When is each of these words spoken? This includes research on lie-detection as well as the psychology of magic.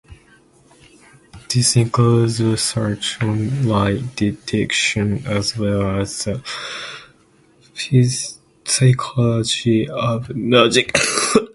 This 1.53 1.75
includes 1.75 2.41
research 2.41 3.21
on 3.21 3.67
lie-detection 3.67 5.27
as 5.27 5.55
well 5.55 5.99
as 6.01 6.23
the 6.25 6.41
psychology 8.65 9.87
of 9.87 10.35
magic. 10.35 10.97